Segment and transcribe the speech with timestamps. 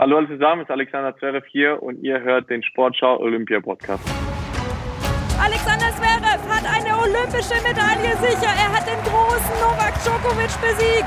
[0.00, 4.02] Hallo alle zusammen, es ist Alexander Zverev hier und ihr hört den Sportschau Olympia Podcast.
[5.38, 8.48] Alexander Zverev hat eine olympische Medaille sicher.
[8.48, 11.04] Er hat den großen Novak Djokovic besiegt.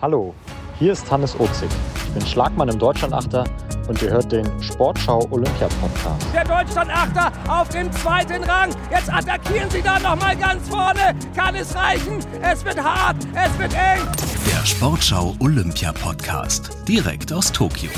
[0.00, 0.34] Hallo,
[0.78, 1.68] hier ist Hannes Ozig.
[2.06, 3.44] Ich bin Schlagmann im Deutschlandachter
[3.86, 6.34] und ihr hört den Sportschau Olympia Podcast.
[6.34, 8.70] Der Deutschlandachter auf dem zweiten Rang.
[8.90, 11.14] Jetzt attackieren sie da noch mal ganz vorne.
[11.36, 12.20] Kann es reichen?
[12.40, 14.00] Es wird hart, es wird eng.
[14.46, 17.90] Der Sportschau Olympia Podcast direkt aus Tokio.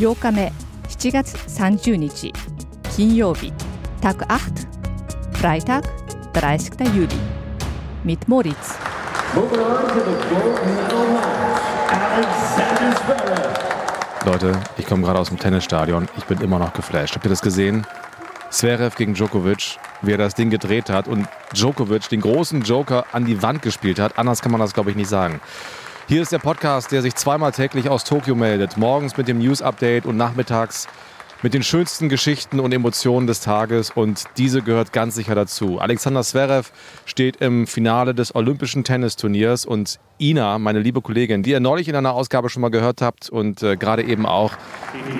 [0.00, 0.52] 8日目
[0.88, 2.32] 7月30日
[2.96, 3.52] 金曜日
[4.00, 4.66] Tag 8
[5.32, 5.84] Freitag
[6.32, 6.94] 30.
[6.94, 7.18] Juli
[8.04, 8.78] mit Moritz.
[14.24, 16.08] Leute, ich komme gerade aus dem Tennisstadion.
[16.16, 17.14] Ich bin immer noch geflasht.
[17.14, 17.86] Habt ihr das gesehen?
[18.50, 23.24] Zverev gegen Djokovic, wie er das Ding gedreht hat und Djokovic den großen Joker an
[23.24, 24.18] die Wand gespielt hat.
[24.18, 25.40] Anders kann man das, glaube ich, nicht sagen.
[26.11, 28.75] Hier ist der Podcast, der sich zweimal täglich aus Tokio meldet.
[28.75, 30.89] Morgens mit dem News-Update und nachmittags
[31.41, 35.79] mit den schönsten Geschichten und Emotionen des Tages und diese gehört ganz sicher dazu.
[35.79, 36.73] Alexander Zverev
[37.05, 41.95] steht im Finale des Olympischen Tennisturniers und Ina, meine liebe Kollegin, die ihr neulich in
[41.95, 44.51] einer Ausgabe schon mal gehört habt und äh, gerade eben auch,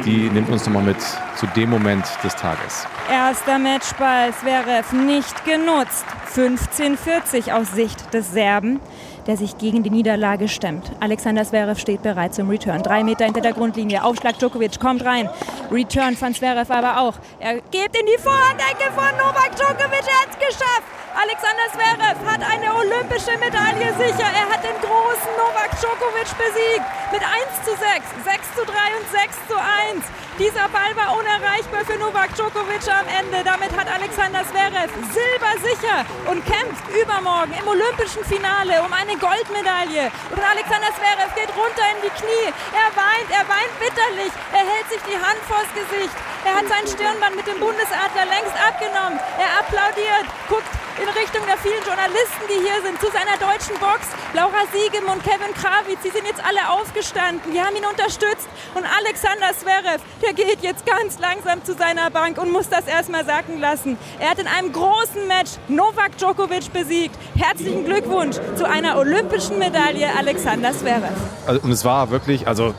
[0.03, 0.97] die nimmt uns nochmal mit
[1.38, 2.85] zu dem Moment des Tages.
[3.09, 6.03] Erster Matchball Zverev nicht genutzt.
[6.35, 8.81] 15:40 aus Sicht des Serben
[9.27, 10.91] der sich gegen die Niederlage stemmt.
[11.00, 12.83] Alexander Zverev steht bereit zum Return.
[12.83, 14.03] Drei Meter hinter der Grundlinie.
[14.03, 15.30] Aufschlag Djokovic kommt rein.
[15.72, 17.13] Return von Zverev aber auch.
[17.39, 20.05] Er geht in die Vorhandecke von Novak Djokovic.
[20.08, 21.00] Er hat es geschafft.
[21.11, 24.31] Alexander Zverev hat eine olympische Medaille sicher.
[24.31, 26.87] Er hat den großen Novak Djokovic besiegt.
[27.11, 30.07] Mit 1 zu 6, 6 zu 3 und 6 zu 1.
[30.39, 33.43] Dieser Ball war unerreichbar für Novak Djokovic am Ende.
[33.43, 40.07] Damit hat Alexander Zverev Silber sicher und kämpft übermorgen im olympischen Finale um eine Goldmedaille.
[40.31, 42.47] Und Alexander Zverev geht runter in die Knie.
[42.71, 44.31] Er weint, er weint bitterlich.
[44.55, 46.15] Er hält sich die Hand vors Gesicht.
[46.47, 49.19] Er hat sein Stirnband mit dem Bundesadler längst abgenommen.
[49.37, 54.06] Er applaudiert, guckt in Richtung der vielen Journalisten, die hier sind, zu seiner deutschen Box.
[54.34, 57.51] Laura Siegem und Kevin Krawitz, sie sind jetzt alle aufgestanden.
[57.51, 58.45] Die haben ihn unterstützt.
[58.75, 63.25] Und Alexander Zverev, der geht jetzt ganz langsam zu seiner Bank und muss das erstmal
[63.25, 63.97] sacken lassen.
[64.19, 67.18] Er hat in einem großen Match Novak Djokovic besiegt.
[67.35, 71.18] Herzlichen Glückwunsch zu einer olympischen Medaille, Alexander Zverev.
[71.47, 72.75] Also, und es war wirklich, also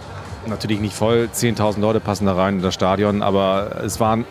[0.47, 4.25] natürlich nicht voll, 10.000 Leute passen da rein in das Stadion, aber es waren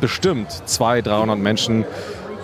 [0.00, 1.84] bestimmt 200, 300 Menschen.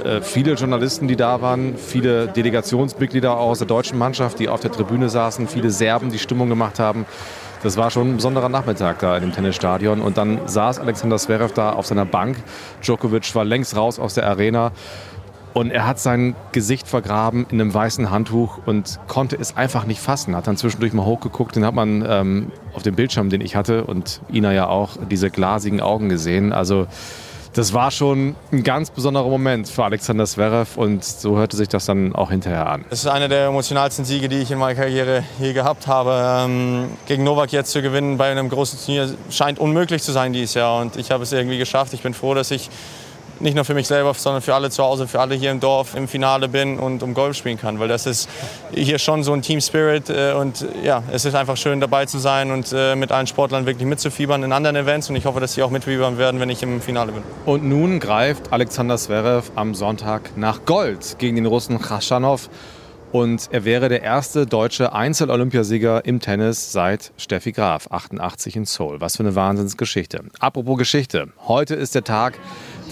[0.05, 4.71] Äh, viele Journalisten, die da waren, viele Delegationsmitglieder aus der deutschen Mannschaft, die auf der
[4.71, 7.07] Tribüne saßen, viele Serben, die Stimmung gemacht haben.
[7.63, 10.03] Das war schon ein besonderer Nachmittag da in dem Tennisstadion.
[10.03, 12.37] Und dann saß Alexander Zverev da auf seiner Bank.
[12.83, 14.73] Djokovic war längst raus aus der Arena.
[15.55, 20.01] Und er hat sein Gesicht vergraben in einem weißen Handtuch und konnte es einfach nicht
[20.01, 20.37] fassen.
[20.37, 23.85] Hat dann zwischendurch mal hochgeguckt, den hat man ähm, auf dem Bildschirm, den ich hatte
[23.85, 26.53] und Ina ja auch, diese glasigen Augen gesehen.
[26.53, 26.89] Also
[27.55, 31.87] das war schon ein ganz besonderer Moment für Alexander Zverev und so hörte sich das
[31.87, 32.85] dann auch hinterher an.
[32.91, 36.45] Das ist einer der emotionalsten Siege, die ich in meiner Karriere je gehabt habe.
[36.45, 40.55] Ähm, gegen Novak jetzt zu gewinnen bei einem großen Turnier scheint unmöglich zu sein dieses
[40.55, 41.95] Jahr und ich habe es irgendwie geschafft.
[41.95, 42.71] Ich bin froh, dass ich
[43.45, 45.95] nicht nur für mich selber, sondern für alle zu Hause, für alle hier im Dorf
[45.95, 47.79] im Finale bin und um Golf spielen kann.
[47.79, 48.29] Weil das ist
[48.73, 52.19] hier schon so ein Team Spirit äh, und ja, es ist einfach schön dabei zu
[52.19, 55.53] sein und äh, mit allen Sportlern wirklich mitzufiebern in anderen Events und ich hoffe, dass
[55.53, 57.23] sie auch mitfiebern werden, wenn ich im Finale bin.
[57.45, 62.49] Und nun greift Alexander Zverev am Sonntag nach Gold gegen den Russen Khachanov.
[63.15, 69.01] Und er wäre der erste deutsche Einzel-Olympiasieger im Tennis seit Steffi Graf, 88 in Seoul.
[69.01, 70.25] Was für eine Wahnsinnsgeschichte.
[70.41, 71.29] Apropos Geschichte.
[71.47, 72.41] Heute ist der Tag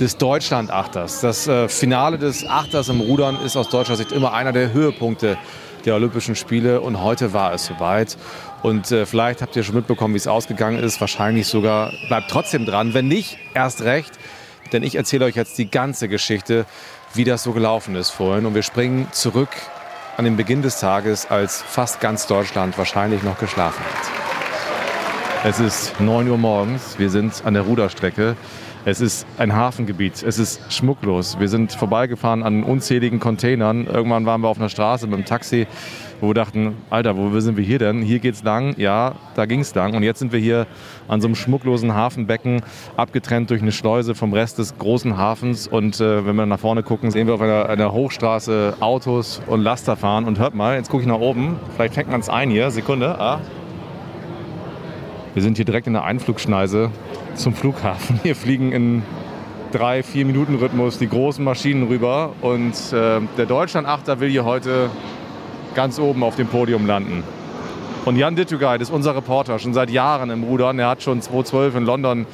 [0.01, 1.21] des Deutschland-Achters.
[1.21, 5.37] Das äh, Finale des Achters im Rudern ist aus deutscher Sicht immer einer der Höhepunkte
[5.85, 6.81] der Olympischen Spiele.
[6.81, 8.17] Und heute war es soweit.
[8.63, 11.01] Und äh, vielleicht habt ihr schon mitbekommen, wie es ausgegangen ist.
[11.01, 12.95] Wahrscheinlich sogar bleibt trotzdem dran.
[12.95, 14.13] Wenn nicht, erst recht.
[14.73, 16.65] Denn ich erzähle euch jetzt die ganze Geschichte,
[17.15, 18.47] wie das so gelaufen ist vorhin.
[18.47, 19.51] Und wir springen zurück
[20.17, 24.23] an den Beginn des Tages, als fast ganz Deutschland wahrscheinlich noch geschlafen hat.
[25.45, 28.37] Es ist 9 Uhr morgens, wir sind an der Ruderstrecke.
[28.85, 31.39] Es ist ein Hafengebiet, es ist schmucklos.
[31.39, 33.87] Wir sind vorbeigefahren an unzähligen Containern.
[33.87, 35.69] Irgendwann waren wir auf einer Straße mit dem Taxi,
[36.21, 38.03] wo wir dachten, Alter, wo sind wir hier denn?
[38.03, 38.75] Hier geht's lang.
[38.79, 39.95] Ja, da ging's lang.
[39.95, 40.67] Und jetzt sind wir hier
[41.07, 42.63] an so einem schmucklosen Hafenbecken,
[42.97, 45.69] abgetrennt durch eine Schleuse vom Rest des großen Hafens.
[45.69, 49.61] Und äh, wenn wir nach vorne gucken, sehen wir auf einer, einer Hochstraße Autos und
[49.61, 50.25] Laster fahren.
[50.25, 51.55] Und hört mal, jetzt gucke ich nach oben.
[51.77, 52.73] Vielleicht fängt man es ein hier.
[52.73, 53.17] Sekunde.
[53.21, 53.39] Ah.
[55.35, 56.91] Wir sind hier direkt in der Einflugschneise
[57.35, 58.21] zum Flughafen.
[58.23, 59.03] Hier fliegen in
[59.73, 64.91] drei, vier Minuten Rhythmus die großen Maschinen rüber und äh, der Deutschland-Achter will hier heute
[65.75, 67.23] ganz oben auf dem Podium landen.
[68.05, 70.79] Und Jan Dittugait ist unser Reporter, schon seit Jahren im Rudern.
[70.79, 72.27] Er hat schon 2012 in London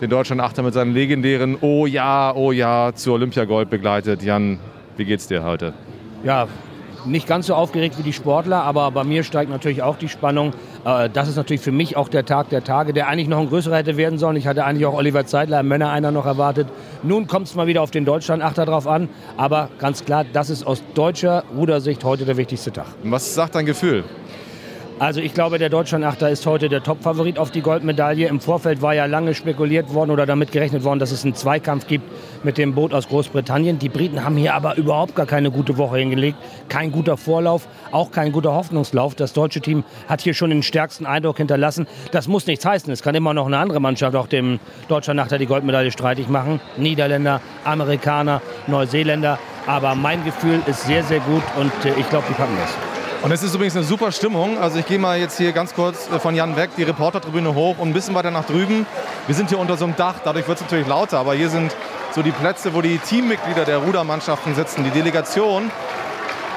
[0.00, 4.22] den Deutschland-Achter mit seinem legendären Oh ja, oh ja zu Olympiagold begleitet.
[4.22, 4.58] Jan,
[4.96, 5.72] wie geht's dir heute?
[6.24, 6.48] Ja,
[7.06, 10.52] nicht ganz so aufgeregt wie die Sportler, aber bei mir steigt natürlich auch die Spannung.
[10.84, 13.48] Äh, das ist natürlich für mich auch der Tag der Tage, der eigentlich noch ein
[13.48, 14.36] größerer hätte werden sollen.
[14.36, 16.68] Ich hatte eigentlich auch Oliver Zeitler im Männer einer noch erwartet.
[17.02, 19.08] Nun kommt es mal wieder auf den Deutschland-Achter drauf an.
[19.36, 22.86] Aber ganz klar, das ist aus deutscher Rudersicht heute der wichtigste Tag.
[23.02, 24.04] Was sagt dein Gefühl?
[25.00, 28.28] Also ich glaube, der Deutschlandachter ist heute der Topfavorit auf die Goldmedaille.
[28.28, 31.88] Im Vorfeld war ja lange spekuliert worden oder damit gerechnet worden, dass es einen Zweikampf
[31.88, 32.08] gibt
[32.44, 33.80] mit dem Boot aus Großbritannien.
[33.80, 36.38] Die Briten haben hier aber überhaupt gar keine gute Woche hingelegt.
[36.68, 39.16] Kein guter Vorlauf, auch kein guter Hoffnungslauf.
[39.16, 41.88] Das deutsche Team hat hier schon den stärksten Eindruck hinterlassen.
[42.12, 42.92] Das muss nichts heißen.
[42.92, 46.60] Es kann immer noch eine andere Mannschaft auch dem Deutschlandachter die Goldmedaille streitig machen.
[46.76, 49.40] Niederländer, Amerikaner, Neuseeländer.
[49.66, 52.93] Aber mein Gefühl ist sehr, sehr gut und äh, ich glaube, die packen das.
[53.24, 54.58] Und es ist übrigens eine super Stimmung.
[54.58, 57.78] Also ich gehe mal jetzt hier ganz kurz äh, von Jan weg, die Reportertribüne hoch
[57.78, 58.84] und ein bisschen weiter nach drüben.
[59.26, 61.74] Wir sind hier unter so einem Dach, dadurch wird es natürlich lauter, aber hier sind
[62.14, 65.70] so die Plätze, wo die Teammitglieder der Rudermannschaften sitzen, die Delegation.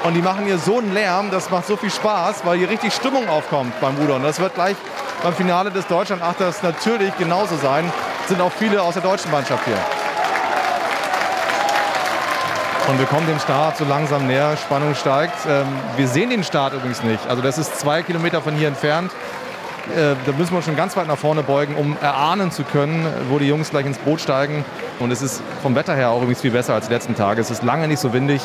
[0.04, 2.92] Und die machen hier so einen Lärm, das macht so viel Spaß, weil hier richtig
[2.92, 4.22] Stimmung aufkommt beim Rudern.
[4.22, 4.76] Das wird gleich
[5.22, 7.90] beim Finale des Deutschlandachters natürlich genauso sein.
[8.24, 9.97] Es sind auch viele aus der deutschen Mannschaft hier.
[12.88, 15.34] Und wir kommen dem Start so langsam näher, Spannung steigt.
[15.46, 15.66] Ähm,
[15.98, 17.20] wir sehen den Start übrigens nicht.
[17.28, 19.12] Also das ist zwei Kilometer von hier entfernt.
[19.94, 23.38] Äh, da müssen wir schon ganz weit nach vorne beugen, um erahnen zu können, wo
[23.38, 24.64] die Jungs gleich ins Boot steigen.
[25.00, 27.42] Und es ist vom Wetter her auch übrigens viel besser als die letzten Tage.
[27.42, 28.40] Es ist lange nicht so windig,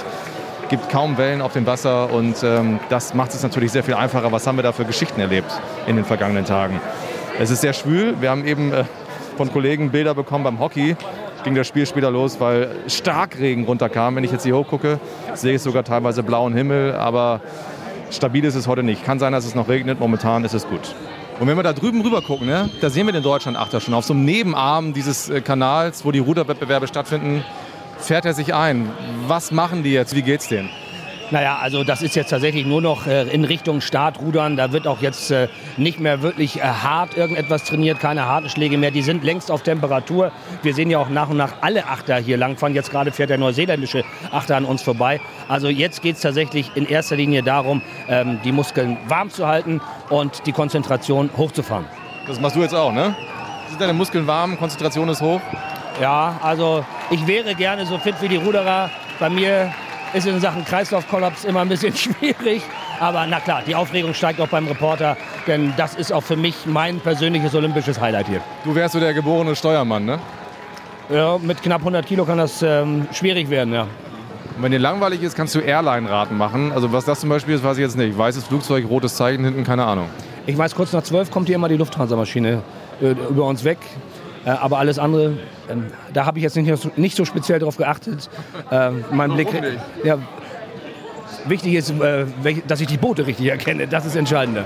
[0.67, 4.29] gibt kaum Wellen auf dem Wasser und ähm, das macht es natürlich sehr viel einfacher.
[4.33, 5.51] Was haben wir da für Geschichten erlebt
[5.87, 6.81] in den vergangenen Tagen?
[7.39, 8.15] Es ist sehr schwül.
[8.19, 8.83] Wir haben eben äh,
[9.37, 10.97] von Kollegen Bilder bekommen beim Hockey
[11.43, 14.15] ging das Spiel später los, weil Starkregen runterkam.
[14.15, 14.99] Wenn ich jetzt hier hochgucke,
[15.33, 17.41] sehe ich sogar teilweise blauen Himmel, aber
[18.11, 19.03] stabil ist es heute nicht.
[19.03, 20.95] Kann sein, dass es noch regnet, momentan ist es gut.
[21.39, 23.93] Und wenn wir da drüben rüber gucken, ne, da sehen wir den Deutschland-Achter schon.
[23.93, 27.43] Auf so einem Nebenarm dieses äh, Kanals, wo die Ruderwettbewerbe stattfinden,
[27.97, 28.89] fährt er sich ein.
[29.27, 30.15] Was machen die jetzt?
[30.15, 30.69] Wie geht's denen?
[31.33, 34.55] Naja, also das ist jetzt tatsächlich nur noch äh, in Richtung Startrudern.
[34.55, 35.47] Da wird auch jetzt äh,
[35.77, 38.91] nicht mehr wirklich äh, hart irgendetwas trainiert, keine harten Schläge mehr.
[38.91, 40.31] Die sind längst auf Temperatur.
[40.61, 42.75] Wir sehen ja auch nach und nach alle Achter hier langfahren.
[42.75, 45.19] Jetzt gerade fährt der neuseeländische Achter an uns vorbei.
[45.47, 49.81] Also jetzt geht es tatsächlich in erster Linie darum, ähm, die Muskeln warm zu halten
[50.11, 51.85] und die Konzentration hochzufahren.
[52.27, 53.15] Das machst du jetzt auch, ne?
[53.69, 55.41] Sind deine Muskeln warm, Konzentration ist hoch?
[55.99, 58.91] Ja, also ich wäre gerne so fit wie die Ruderer.
[59.19, 59.71] Bei mir
[60.13, 62.61] ist in Sachen Kreislaufkollaps immer ein bisschen schwierig.
[62.99, 65.17] Aber na klar, die Aufregung steigt auch beim Reporter,
[65.47, 68.41] denn das ist auch für mich mein persönliches olympisches Highlight hier.
[68.63, 70.19] Du wärst so der geborene Steuermann, ne?
[71.09, 73.81] Ja, mit knapp 100 Kilo kann das ähm, schwierig werden, ja.
[74.55, 76.71] Und wenn dir langweilig ist, kannst du Airline-Raten machen.
[76.71, 78.17] Also was das zum Beispiel ist, weiß ich jetzt nicht.
[78.17, 80.09] Weißes Flugzeug, rotes Zeichen hinten, keine Ahnung.
[80.45, 82.61] Ich weiß, kurz nach 12 kommt hier immer die Lufthansa-Maschine
[83.01, 83.79] äh, über uns weg.
[84.45, 85.37] Äh, aber alles andere,
[85.69, 88.29] ähm, da habe ich jetzt nicht, nicht, so speziell drauf geachtet.
[88.69, 89.47] Äh, mein Blick,
[90.03, 90.17] ja,
[91.45, 92.25] wichtig ist, äh,
[92.67, 93.87] dass ich die Boote richtig erkenne.
[93.87, 94.65] Das ist entscheidender.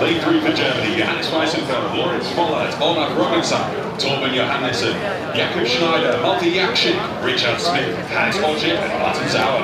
[0.00, 3.58] Lead through for Germany, Johannes Weissenfeld, Lawrence Vollert, Olaf Robinson,
[3.98, 4.94] Torben Johannesson,
[5.34, 6.92] Jakob Schneider, Malte Jakschen,
[7.24, 7.82] Richard Smith,
[8.16, 9.62] Hans Ojip und Martin Sauer.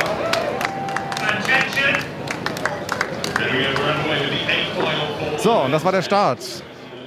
[5.38, 6.38] So, und das war der Start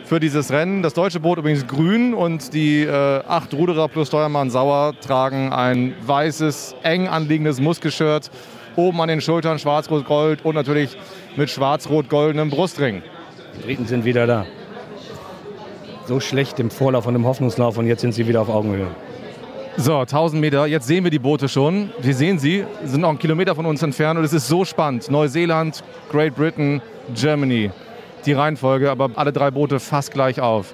[0.07, 0.83] für dieses Rennen.
[0.83, 5.95] Das deutsche Boot übrigens grün und die äh, acht Ruderer plus Steuermann Sauer tragen ein
[6.01, 8.31] weißes, eng anliegendes Muskelshirt.
[8.77, 10.97] Oben an den Schultern schwarz-rot-gold und natürlich
[11.35, 13.01] mit schwarz-rot-goldenem Brustring.
[13.57, 14.45] Die Briten sind wieder da.
[16.05, 18.87] So schlecht im Vorlauf und im Hoffnungslauf und jetzt sind sie wieder auf Augenhöhe.
[19.75, 21.91] So, 1000 Meter, jetzt sehen wir die Boote schon.
[21.99, 25.11] Wir sehen sie, sind noch einen Kilometer von uns entfernt und es ist so spannend.
[25.11, 26.81] Neuseeland, Great Britain,
[27.13, 27.71] Germany
[28.25, 30.73] die Reihenfolge, aber alle drei Boote fast gleich auf.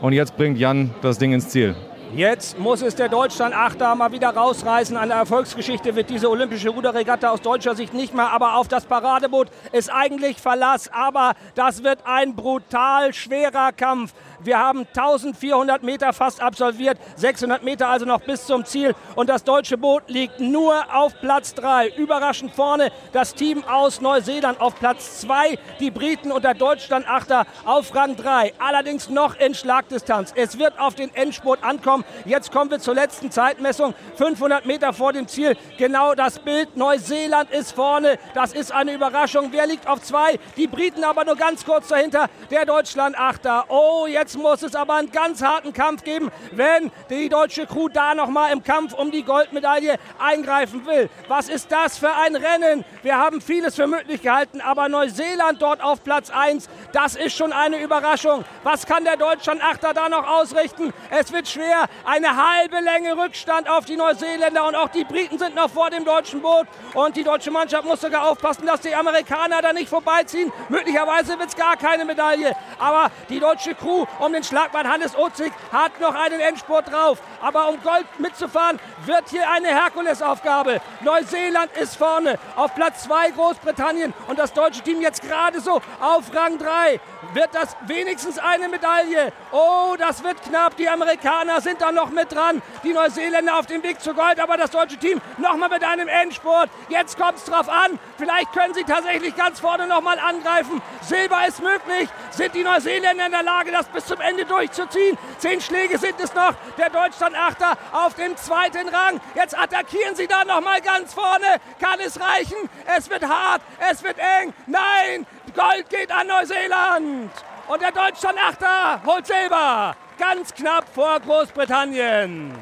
[0.00, 1.74] Und jetzt bringt Jan das Ding ins Ziel.
[2.14, 4.96] Jetzt muss es der Deutschland-Achter mal wieder rausreißen.
[4.96, 9.48] Der Erfolgsgeschichte wird diese olympische Ruderregatta aus deutscher Sicht nicht mehr, aber auf das Paradeboot
[9.72, 10.88] ist eigentlich Verlass.
[10.92, 14.14] Aber das wird ein brutal schwerer Kampf.
[14.40, 18.94] Wir haben 1400 Meter fast absolviert, 600 Meter also noch bis zum Ziel.
[19.14, 21.88] Und das deutsche Boot liegt nur auf Platz 3.
[21.96, 25.58] Überraschend vorne das Team aus Neuseeland auf Platz 2.
[25.80, 28.54] Die Briten und der Deutschland-Achter auf Rang 3.
[28.58, 30.32] Allerdings noch in Schlagdistanz.
[30.36, 32.04] Es wird auf den Endspurt ankommen.
[32.24, 33.94] Jetzt kommen wir zur letzten Zeitmessung.
[34.16, 35.56] 500 Meter vor dem Ziel.
[35.78, 36.76] Genau das Bild.
[36.76, 38.18] Neuseeland ist vorne.
[38.34, 39.48] Das ist eine Überraschung.
[39.52, 40.38] Wer liegt auf 2?
[40.56, 42.28] Die Briten aber nur ganz kurz dahinter.
[42.50, 43.66] Der Deutschland-Achter.
[43.68, 47.88] Oh, jetzt Jetzt muss es aber einen ganz harten Kampf geben, wenn die deutsche Crew
[47.88, 51.08] da nochmal im Kampf um die Goldmedaille eingreifen will.
[51.28, 52.84] Was ist das für ein Rennen?
[53.04, 57.52] Wir haben vieles für möglich gehalten, aber Neuseeland dort auf Platz 1, das ist schon
[57.52, 58.44] eine Überraschung.
[58.64, 60.92] Was kann der Deutschland-Achter da noch ausrichten?
[61.10, 61.84] Es wird schwer.
[62.04, 66.04] Eine halbe Länge Rückstand auf die Neuseeländer und auch die Briten sind noch vor dem
[66.04, 66.66] deutschen Boot.
[66.94, 70.52] Und die deutsche Mannschaft muss sogar aufpassen, dass die Amerikaner da nicht vorbeiziehen.
[70.68, 72.56] Möglicherweise wird es gar keine Medaille.
[72.80, 77.18] Aber die deutsche Crew um den Schlagmann Hannes Ozig hat noch einen Endspurt drauf.
[77.40, 80.80] Aber um Gold mitzufahren, wird hier eine Herkulesaufgabe.
[81.00, 82.38] Neuseeland ist vorne.
[82.56, 87.00] Auf Platz 2 Großbritannien und das deutsche Team jetzt gerade so auf Rang 3.
[87.34, 89.32] Wird das wenigstens eine Medaille?
[89.52, 90.76] Oh, das wird knapp.
[90.76, 92.62] Die Amerikaner sind da noch mit dran.
[92.82, 96.70] Die Neuseeländer auf dem Weg zu Gold, aber das deutsche Team nochmal mit einem Endspurt.
[96.88, 97.98] Jetzt kommt es drauf an.
[98.16, 100.80] Vielleicht können sie tatsächlich ganz vorne nochmal angreifen.
[101.02, 102.08] Silber ist möglich.
[102.30, 105.18] Sind die Neuseeländer in der Lage, das bis zum Ende durchzuziehen?
[105.38, 106.54] Zehn Schläge sind es noch.
[106.78, 109.20] Der Deutschland-Achter auf dem zweiten Rang.
[109.34, 111.60] Jetzt attackieren sie da nochmal ganz vorne.
[111.80, 112.56] Kann es reichen?
[112.96, 113.62] Es wird hart.
[113.90, 114.54] Es wird eng.
[114.66, 117.30] Nein, Gold geht an Neuseeland.
[117.68, 119.96] Und der Deutschland-Achter holt Silber.
[120.18, 122.54] Ganz knapp vor Großbritannien.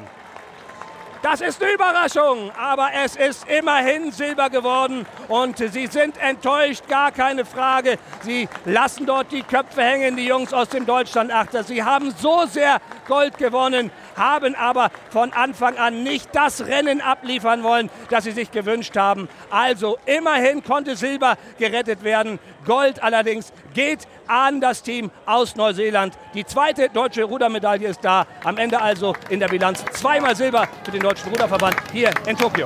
[1.25, 7.11] Das ist eine Überraschung, aber es ist immerhin Silber geworden und sie sind enttäuscht, gar
[7.11, 7.97] keine Frage.
[8.21, 11.63] Sie lassen dort die Köpfe hängen, die Jungs aus dem Deutschland-Achter.
[11.63, 17.63] Sie haben so sehr Gold gewonnen, haben aber von Anfang an nicht das Rennen abliefern
[17.63, 19.27] wollen, das sie sich gewünscht haben.
[19.49, 22.39] Also immerhin konnte Silber gerettet werden.
[22.65, 26.17] Gold allerdings geht an das Team aus Neuseeland.
[26.33, 28.25] Die zweite deutsche Rudermedaille ist da.
[28.43, 32.65] Am Ende also in der Bilanz zweimal Silber für den Deutschen Ruderverband hier in Tokio.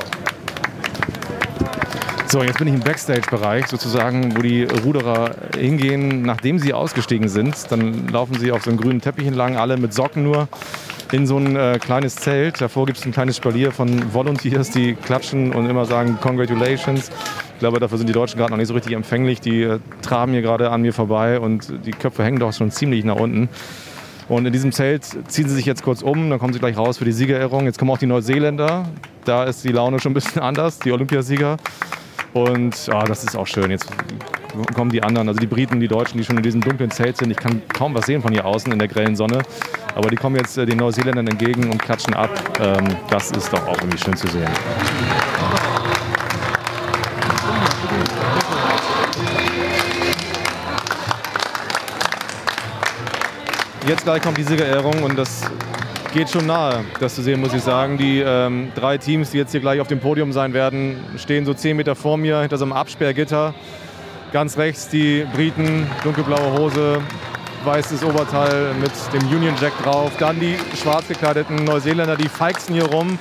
[2.31, 7.71] So, jetzt bin ich im Backstage-Bereich sozusagen, wo die Ruderer hingehen, nachdem sie ausgestiegen sind.
[7.71, 10.47] Dann laufen sie auf so einen grünen Teppich entlang, alle mit Socken nur,
[11.11, 12.61] in so ein äh, kleines Zelt.
[12.61, 17.09] Davor gibt es ein kleines Spalier von Volunteers, die klatschen und immer sagen Congratulations.
[17.53, 19.41] Ich glaube, dafür sind die Deutschen gerade noch nicht so richtig empfänglich.
[19.41, 23.03] Die äh, traben hier gerade an mir vorbei und die Köpfe hängen doch schon ziemlich
[23.03, 23.49] nach unten.
[24.27, 26.99] Und in diesem Zelt ziehen sie sich jetzt kurz um, dann kommen sie gleich raus
[26.99, 27.65] für die Siegerehrung.
[27.65, 28.87] Jetzt kommen auch die Neuseeländer.
[29.25, 31.57] Da ist die Laune schon ein bisschen anders, die Olympiasieger.
[32.33, 33.71] Und ja, das ist auch schön.
[33.71, 33.87] Jetzt
[34.75, 37.31] kommen die anderen, also die Briten, die Deutschen, die schon in diesem dunklen Zelt sind.
[37.31, 39.41] Ich kann kaum was sehen von hier außen in der grellen Sonne.
[39.95, 42.29] Aber die kommen jetzt äh, den Neuseeländern entgegen und klatschen ab.
[42.59, 44.49] Ähm, das ist doch auch irgendwie schön zu sehen.
[53.87, 55.41] Jetzt gleich kommt die Siegerehrung und das
[56.11, 57.97] geht schon nahe, das zu sehen, muss ich sagen.
[57.97, 61.53] Die ähm, drei Teams, die jetzt hier gleich auf dem Podium sein werden, stehen so
[61.53, 63.53] zehn Meter vor mir hinter so einem Absperrgitter.
[64.31, 66.99] Ganz rechts die Briten, dunkelblaue Hose,
[67.63, 70.11] weißes Oberteil mit dem Union Jack drauf.
[70.19, 73.19] Dann die schwarz gekleideten Neuseeländer, die feixen hier rum,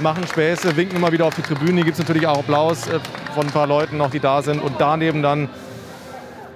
[0.00, 1.74] machen Späße, winken immer wieder auf die Tribüne.
[1.74, 2.98] Hier gibt es natürlich auch Applaus äh,
[3.34, 4.60] von ein paar Leuten noch, die da sind.
[4.62, 5.48] Und daneben dann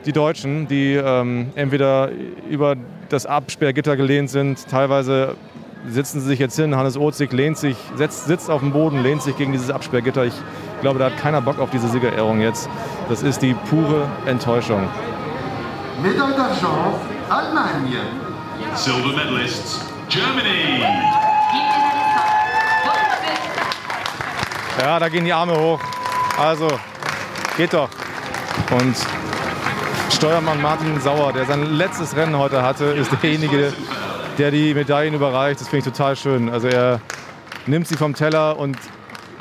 [0.05, 2.11] die Deutschen, die ähm, entweder
[2.51, 2.77] über
[3.09, 5.37] das Absperrgitter gelehnt sind, teilweise
[5.87, 6.77] sitzen sie sich jetzt hin.
[6.77, 10.25] Hannes Ozig lehnt sich, setzt, sitzt auf dem Boden, lehnt sich gegen dieses Absperrgitter.
[10.25, 10.35] Ich
[10.81, 12.69] glaube, da hat keiner Bock auf diese Siegerehrung jetzt.
[13.09, 14.89] Das ist die pure Enttäuschung.
[16.03, 16.95] Médaille d'argent,
[17.29, 18.01] Allemagne.
[18.75, 20.83] Silver medalists, Germany.
[24.81, 25.81] Ja, da gehen die Arme hoch.
[26.39, 26.69] Also,
[27.57, 27.89] geht doch.
[28.71, 28.97] Und
[30.11, 33.73] Steuermann Martin Sauer, der sein letztes Rennen heute hatte, ist derjenige,
[34.39, 35.61] der die Medaillen überreicht.
[35.61, 36.49] Das finde ich total schön.
[36.49, 37.01] Also er
[37.67, 38.77] nimmt sie vom Teller und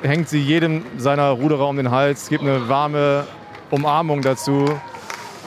[0.02, 3.26] hängt sie jedem seiner Ruderer um den Hals, gibt eine warme
[3.70, 4.66] Umarmung dazu.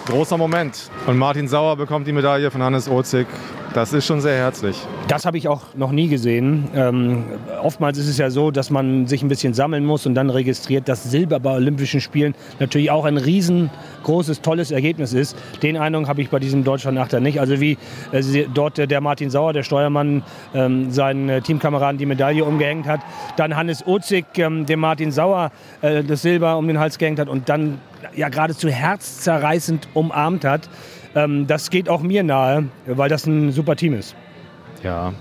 [0.06, 0.90] Großer Moment.
[1.06, 3.26] Und Martin Sauer bekommt die Medaille von Hannes Ozig.
[3.74, 4.76] Das ist schon sehr herzlich.
[5.08, 6.68] Das habe ich auch noch nie gesehen.
[6.76, 7.24] Ähm,
[7.60, 10.88] oftmals ist es ja so, dass man sich ein bisschen sammeln muss und dann registriert,
[10.88, 15.36] dass Silber bei Olympischen Spielen natürlich auch ein riesengroßes, tolles Ergebnis ist.
[15.64, 17.40] Den Eindruck habe ich bei diesem Deutschland-Achter nicht.
[17.40, 17.76] Also wie
[18.12, 20.22] äh, dort der Martin Sauer, der Steuermann,
[20.54, 23.00] ähm, seinen äh, Teamkameraden die Medaille umgehängt hat.
[23.36, 25.50] Dann Hannes Ozig, ähm, dem Martin Sauer,
[25.82, 27.80] äh, das Silber um den Hals gehängt hat und dann
[28.14, 30.68] ja geradezu herzzerreißend umarmt hat.
[31.14, 34.14] Ähm, das geht auch mir nahe, weil das ein super Team ist.
[34.82, 35.12] Ja.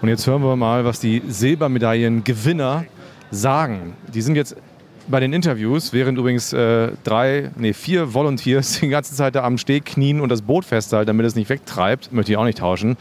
[0.00, 2.84] Und jetzt hören wir mal, was die Silbermedaillengewinner
[3.30, 3.94] sagen.
[4.12, 4.56] Die sind jetzt
[5.08, 9.58] bei den Interviews, während übrigens äh, drei, nee, vier Volunteers die ganze Zeit da am
[9.58, 12.96] Steg knien und das Boot festhalten, damit es nicht wegtreibt, möchte ich auch nicht tauschen.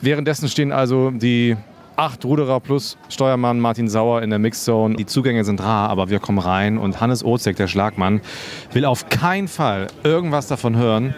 [0.00, 1.56] Währenddessen stehen also die
[1.96, 4.96] acht Ruderer plus Steuermann Martin Sauer in der Mixzone.
[4.96, 8.20] Die Zugänge sind rar, aber wir kommen rein und Hannes Ozek, der Schlagmann,
[8.72, 11.14] will auf keinen Fall irgendwas davon hören,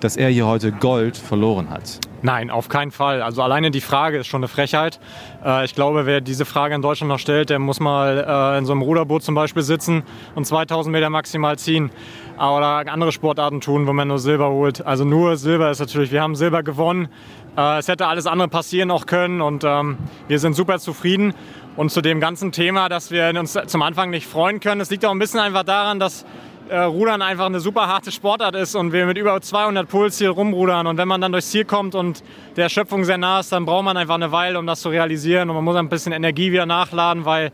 [0.00, 1.98] dass er hier heute Gold verloren hat.
[2.22, 3.22] Nein, auf keinen Fall.
[3.22, 4.98] Also alleine die Frage ist schon eine Frechheit.
[5.44, 8.64] Äh, ich glaube, wer diese Frage in Deutschland noch stellt, der muss mal äh, in
[8.64, 10.02] so einem Ruderboot zum Beispiel sitzen
[10.34, 11.90] und 2000 Meter maximal ziehen.
[12.38, 14.86] Oder andere Sportarten tun, wo man nur Silber holt.
[14.86, 17.08] Also nur Silber ist natürlich, wir haben Silber gewonnen.
[17.56, 21.34] Äh, es hätte alles andere passieren auch können und ähm, wir sind super zufrieden.
[21.76, 25.04] Und zu dem ganzen Thema, dass wir uns zum Anfang nicht freuen können, das liegt
[25.04, 26.24] auch ein bisschen einfach daran, dass
[26.68, 30.30] äh, Rudern einfach eine super harte Sportart ist und wir mit über 200 Puls hier
[30.30, 30.86] rumrudern.
[30.86, 32.22] Und wenn man dann durchs Ziel kommt und
[32.56, 35.50] der Erschöpfung sehr nah ist, dann braucht man einfach eine Weile, um das zu realisieren.
[35.50, 37.52] Und man muss ein bisschen Energie wieder nachladen, weil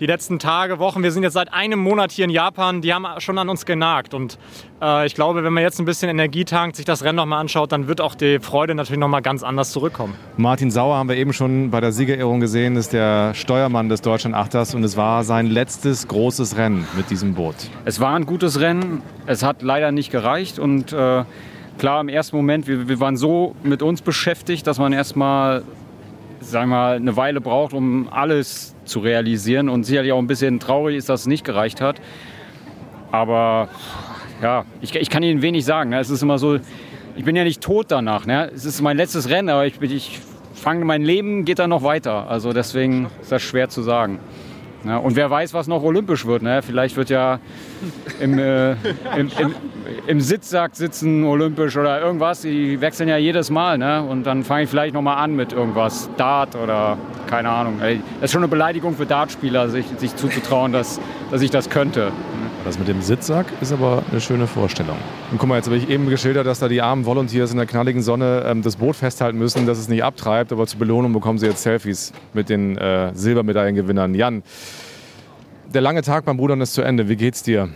[0.00, 1.02] die letzten Tage, Wochen.
[1.02, 4.14] Wir sind jetzt seit einem Monat hier in Japan, die haben schon an uns genagt.
[4.14, 4.38] Und
[4.82, 7.72] äh, ich glaube, wenn man jetzt ein bisschen Energie tankt, sich das Rennen nochmal anschaut,
[7.72, 10.14] dann wird auch die Freude natürlich nochmal ganz anders zurückkommen.
[10.36, 14.34] Martin Sauer haben wir eben schon bei der Siegerehrung gesehen, ist der Steuermann des Deutschland
[14.34, 17.56] Achters und es war sein letztes großes Rennen mit diesem Boot.
[17.84, 21.24] Es war ein gutes Rennen, es hat leider nicht gereicht und äh,
[21.78, 25.62] klar im ersten Moment, wir, wir waren so mit uns beschäftigt, dass man erstmal
[26.40, 29.68] sagen wir mal, eine Weile braucht, um alles zu realisieren.
[29.68, 32.00] Und sicherlich auch ein bisschen traurig ist, dass es nicht gereicht hat.
[33.10, 33.68] Aber
[34.42, 35.90] ja, ich, ich kann Ihnen wenig sagen.
[35.90, 36.00] Ne?
[36.00, 36.58] Es ist immer so,
[37.16, 38.26] ich bin ja nicht tot danach.
[38.26, 38.50] Ne?
[38.54, 40.20] Es ist mein letztes Rennen, aber ich, ich
[40.54, 42.28] fange mein Leben geht dann noch weiter.
[42.28, 44.18] Also deswegen ist das schwer zu sagen.
[44.84, 46.42] Ja, und wer weiß, was noch olympisch wird.
[46.42, 46.60] Ne?
[46.62, 47.38] Vielleicht wird ja
[48.20, 48.72] im, äh,
[49.16, 49.54] im, im,
[50.06, 52.42] im, Sitzsack sitzen olympisch oder irgendwas.
[52.42, 53.78] Die wechseln ja jedes Mal.
[53.78, 54.02] Ne?
[54.02, 56.10] Und dann fange ich vielleicht noch mal an mit irgendwas.
[56.16, 57.80] Dart oder keine Ahnung.
[57.80, 61.00] Das ist schon eine Beleidigung für Dartspieler, sich, sich zuzutrauen, dass,
[61.30, 62.12] dass ich das könnte.
[62.64, 64.96] Das mit dem Sitzsack ist aber eine schöne Vorstellung.
[65.30, 67.66] Und guck mal, jetzt habe ich eben geschildert, dass da die armen Volunteers in der
[67.66, 70.50] knalligen Sonne ähm, das Boot festhalten müssen, dass es nicht abtreibt.
[70.50, 74.14] Aber zur Belohnung bekommen sie jetzt Selfies mit den äh, Silbermedaillengewinnern.
[74.14, 74.42] Jan,
[75.74, 77.08] der lange Tag beim Rudern ist zu Ende.
[77.10, 77.68] Wie geht's dir?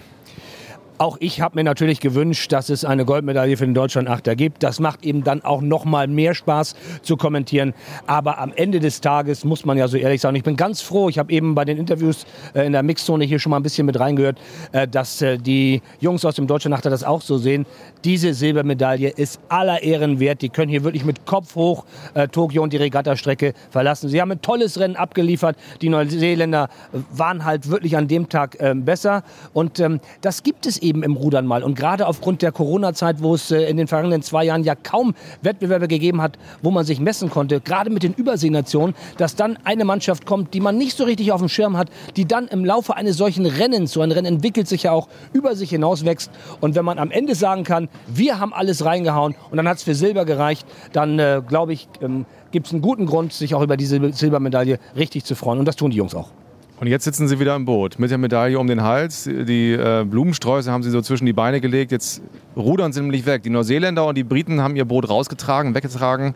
[1.01, 4.65] Auch ich habe mir natürlich gewünscht, dass es eine Goldmedaille für den Deutschland-Achter gibt.
[4.65, 7.73] Das macht eben dann auch noch mal mehr Spaß zu kommentieren.
[8.09, 10.35] Aber am Ende des Tages muss man ja so ehrlich sein.
[10.35, 11.09] Ich bin ganz froh.
[11.09, 13.87] Ich habe eben bei den Interviews äh, in der Mixzone hier schon mal ein bisschen
[13.87, 14.39] mit reingehört,
[14.73, 17.65] äh, dass äh, die Jungs aus dem Deutschland-Achter das auch so sehen.
[18.03, 20.43] Diese Silbermedaille ist aller Ehren wert.
[20.43, 21.85] Die können hier wirklich mit Kopf hoch
[22.33, 24.09] Tokio und die Regattastrecke verlassen.
[24.09, 25.57] Sie haben ein tolles Rennen abgeliefert.
[25.81, 26.69] Die Neuseeländer
[27.11, 29.25] waren halt wirklich an dem Tag besser.
[29.53, 31.63] Und ähm, das gibt es eben eben im Rudern mal.
[31.63, 35.15] Und gerade aufgrund der Corona-Zeit, wo es äh, in den vergangenen zwei Jahren ja kaum
[35.43, 39.85] Wettbewerbe gegeben hat, wo man sich messen konnte, gerade mit den Überseenationen, dass dann eine
[39.85, 42.97] Mannschaft kommt, die man nicht so richtig auf dem Schirm hat, die dann im Laufe
[42.97, 46.31] eines solchen Rennens, so ein Rennen entwickelt sich ja auch, über sich hinauswächst.
[46.61, 49.83] Und wenn man am Ende sagen kann, wir haben alles reingehauen und dann hat es
[49.83, 53.63] für Silber gereicht, dann äh, glaube ich, ähm, gibt es einen guten Grund, sich auch
[53.63, 55.59] über diese Silbermedaille richtig zu freuen.
[55.59, 56.31] Und das tun die Jungs auch.
[56.81, 59.25] Und jetzt sitzen sie wieder im Boot mit der Medaille um den Hals.
[59.25, 61.91] Die äh, Blumensträuße haben sie so zwischen die Beine gelegt.
[61.91, 62.23] Jetzt
[62.57, 63.43] rudern sie nämlich weg.
[63.43, 66.35] Die Neuseeländer und die Briten haben ihr Boot rausgetragen, weggetragen.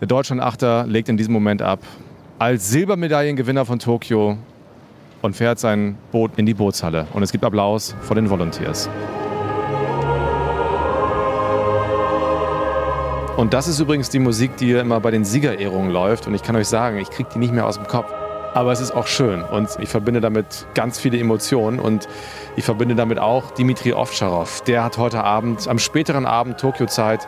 [0.00, 1.80] Der Deutschland-Achter legt in diesem Moment ab.
[2.38, 4.38] Als Silbermedaillengewinner von Tokio
[5.20, 7.06] und fährt sein Boot in die Bootshalle.
[7.12, 8.88] Und es gibt Applaus vor den Volunteers.
[13.36, 16.26] Und das ist übrigens die Musik, die immer bei den Siegerehrungen läuft.
[16.26, 18.10] Und ich kann euch sagen, ich kriege die nicht mehr aus dem Kopf
[18.54, 22.08] aber es ist auch schön und ich verbinde damit ganz viele Emotionen und
[22.56, 24.62] ich verbinde damit auch Dimitri Ovtcharov.
[24.64, 27.26] Der hat heute Abend, am späteren Abend Tokio-Zeit,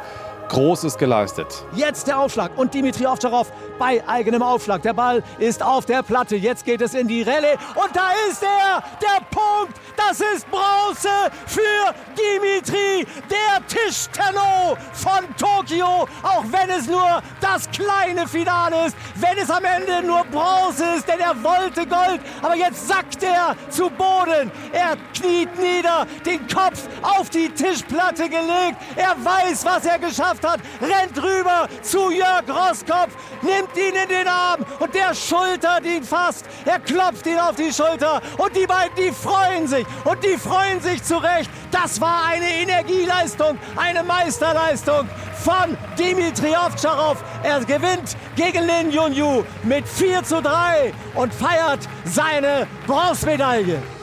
[0.48, 1.64] Großes geleistet.
[1.74, 4.82] Jetzt der Aufschlag und Dimitri Ovtcharov bei eigenem Aufschlag.
[4.82, 6.36] Der Ball ist auf der Platte.
[6.36, 9.80] Jetzt geht es in die Rallye und da ist er, der Punkt.
[9.96, 11.08] Das ist Bronze
[11.46, 16.06] für Dimitri, der Tischtenno von Tokio.
[16.22, 21.08] Auch wenn es nur das kleine Finale ist, wenn es am Ende nur Bronze ist,
[21.08, 22.20] denn er wollte Gold.
[22.42, 24.50] Aber jetzt sackt er zu Boden.
[24.72, 28.76] Er kniet nieder, den Kopf auf die Tischplatte gelegt.
[28.96, 34.26] Er weiß, was er geschafft hat, rennt rüber zu Jörg Roskopf, nimmt ihn in den
[34.26, 36.46] Arm und der schultert ihn fast.
[36.64, 40.80] Er klopft ihn auf die Schulter und die beiden, die freuen sich und die freuen
[40.80, 41.50] sich zurecht.
[41.70, 45.08] Das war eine Energieleistung, eine Meisterleistung
[45.44, 47.22] von Dimitri Ovtcharov.
[47.42, 53.93] Er gewinnt gegen Lin Yunyu mit 4 zu 3 und feiert seine Bronzemedaille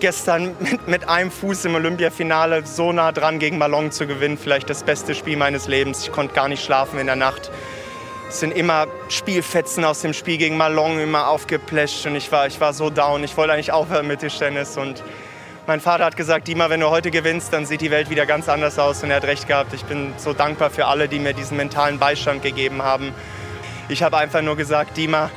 [0.00, 4.38] gestern mit, mit, einem Fuß im Olympiafinale so nah dran gegen Malong zu gewinnen.
[4.38, 6.02] Vielleicht das beste Spiel meines Lebens.
[6.02, 7.50] Ich konnte gar nicht schlafen in der Nacht.
[8.28, 12.60] Es sind immer Spielfetzen aus dem Spiel gegen Malong immer aufgepläscht und ich war, ich
[12.60, 13.24] war so down.
[13.24, 15.02] Ich wollte eigentlich aufhören mit Tischtennis und
[15.66, 18.48] mein Vater hat gesagt, Dima, wenn du heute gewinnst, dann sieht die Welt wieder ganz
[18.48, 19.72] anders aus und er hat recht gehabt.
[19.74, 23.12] Ich bin so dankbar für alle, die mir diesen mentalen Beistand gegeben haben.
[23.88, 25.30] Ich habe einfach nur gesagt, Dima,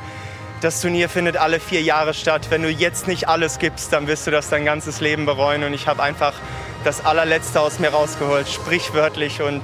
[0.64, 2.46] das Turnier findet alle vier Jahre statt.
[2.48, 5.62] Wenn du jetzt nicht alles gibst, dann wirst du das dein ganzes Leben bereuen.
[5.62, 6.32] Und ich habe einfach
[6.84, 9.42] das allerletzte aus mir rausgeholt, sprichwörtlich.
[9.42, 9.60] Und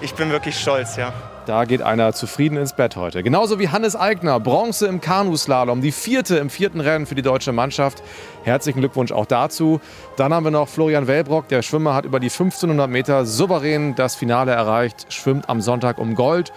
[0.00, 1.12] ich bin wirklich stolz, ja.
[1.44, 3.22] Da geht einer zufrieden ins Bett heute.
[3.22, 7.52] Genauso wie Hannes Eigner, Bronze im Kanuslalom, die vierte im vierten Rennen für die deutsche
[7.52, 8.02] Mannschaft.
[8.42, 9.80] Herzlichen Glückwunsch auch dazu.
[10.16, 14.16] Dann haben wir noch Florian Wellbrock, der Schwimmer hat über die 1500 Meter souverän das
[14.16, 16.52] Finale erreicht, schwimmt am Sonntag um Gold.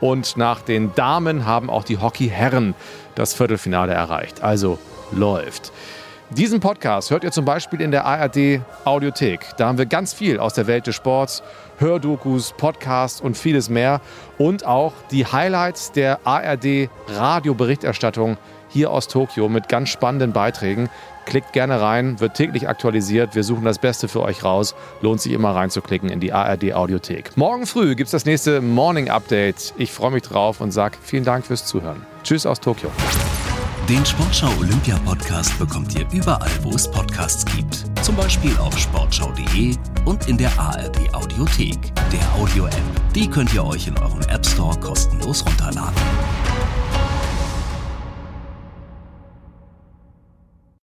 [0.00, 2.74] Und nach den Damen haben auch die Hockeyherren
[3.14, 4.42] das Viertelfinale erreicht.
[4.42, 4.78] Also
[5.12, 5.72] läuft.
[6.30, 9.46] Diesen Podcast hört ihr zum Beispiel in der ARD Audiothek.
[9.56, 11.42] Da haben wir ganz viel aus der Welt des Sports,
[11.78, 14.00] Hördokus, Podcasts und vieles mehr.
[14.36, 18.36] Und auch die Highlights der ARD Radioberichterstattung
[18.68, 20.88] hier aus Tokio mit ganz spannenden Beiträgen.
[21.24, 23.34] Klickt gerne rein, wird täglich aktualisiert.
[23.34, 24.74] Wir suchen das Beste für euch raus.
[25.00, 27.36] Lohnt sich immer reinzuklicken in die ARD Audiothek.
[27.36, 29.74] Morgen früh gibt es das nächste Morning Update.
[29.76, 32.04] Ich freue mich drauf und sage vielen Dank fürs Zuhören.
[32.22, 32.90] Tschüss aus Tokio.
[33.88, 37.84] Den Sportschau Olympia Podcast bekommt ihr überall, wo es Podcasts gibt.
[38.02, 43.12] Zum Beispiel auf sportschau.de und in der ARD Audiothek, der Audio-App.
[43.14, 45.94] Die könnt ihr euch in eurem App Store kostenlos runterladen.